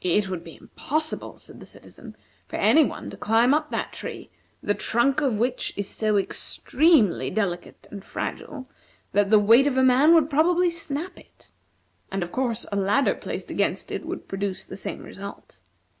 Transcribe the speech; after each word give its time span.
"It 0.00 0.28
would 0.28 0.42
be 0.42 0.56
impossible," 0.56 1.38
said 1.38 1.60
the 1.60 1.66
citizen, 1.66 2.16
"for 2.48 2.56
any 2.56 2.82
one 2.82 3.10
to 3.10 3.16
climb 3.16 3.54
up 3.54 3.70
that 3.70 3.92
tree, 3.92 4.28
the 4.60 4.74
trunk 4.74 5.20
of 5.20 5.36
which 5.38 5.72
is 5.76 5.88
so 5.88 6.16
extremely 6.18 7.30
delicate 7.30 7.86
and 7.88 8.04
fragile 8.04 8.68
that 9.12 9.30
the 9.30 9.38
weight 9.38 9.68
of 9.68 9.76
a 9.76 9.84
man 9.84 10.14
would 10.14 10.28
probably 10.28 10.68
snap 10.68 11.16
it; 11.16 11.52
and, 12.10 12.24
of 12.24 12.32
course, 12.32 12.66
a 12.72 12.76
ladder 12.76 13.14
placed 13.14 13.52
against 13.52 13.92
it 13.92 14.04
would 14.04 14.26
produce 14.26 14.64
the 14.66 14.74
same 14.74 15.04
result. 15.04 15.60